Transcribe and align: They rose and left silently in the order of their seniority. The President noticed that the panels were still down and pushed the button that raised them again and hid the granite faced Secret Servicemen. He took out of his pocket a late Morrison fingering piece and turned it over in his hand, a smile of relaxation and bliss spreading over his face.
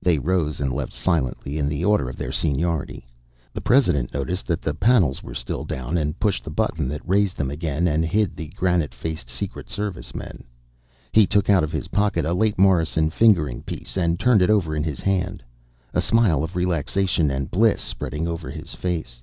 They 0.00 0.18
rose 0.18 0.58
and 0.58 0.72
left 0.72 0.94
silently 0.94 1.58
in 1.58 1.68
the 1.68 1.84
order 1.84 2.08
of 2.08 2.16
their 2.16 2.32
seniority. 2.32 3.06
The 3.52 3.60
President 3.60 4.14
noticed 4.14 4.46
that 4.46 4.62
the 4.62 4.72
panels 4.72 5.22
were 5.22 5.34
still 5.34 5.66
down 5.66 5.98
and 5.98 6.18
pushed 6.18 6.44
the 6.44 6.50
button 6.50 6.88
that 6.88 7.06
raised 7.06 7.36
them 7.36 7.50
again 7.50 7.86
and 7.86 8.02
hid 8.02 8.36
the 8.38 8.48
granite 8.56 8.94
faced 8.94 9.28
Secret 9.28 9.68
Servicemen. 9.68 10.44
He 11.12 11.26
took 11.26 11.50
out 11.50 11.62
of 11.62 11.72
his 11.72 11.88
pocket 11.88 12.24
a 12.24 12.32
late 12.32 12.58
Morrison 12.58 13.10
fingering 13.10 13.62
piece 13.62 13.98
and 13.98 14.18
turned 14.18 14.40
it 14.40 14.48
over 14.48 14.74
in 14.74 14.82
his 14.82 15.00
hand, 15.00 15.42
a 15.92 16.00
smile 16.00 16.42
of 16.42 16.56
relaxation 16.56 17.30
and 17.30 17.50
bliss 17.50 17.82
spreading 17.82 18.26
over 18.26 18.48
his 18.48 18.74
face. 18.74 19.20